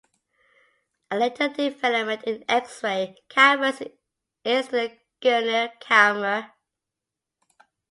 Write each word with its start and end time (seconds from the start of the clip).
A 1.11 1.15
later 1.15 1.47
development 1.49 2.23
in 2.23 2.43
X-ray 2.49 3.17
cameras 3.29 3.83
is 4.43 4.67
the 4.69 4.97
Guinier 5.21 5.73
camera. 5.79 6.55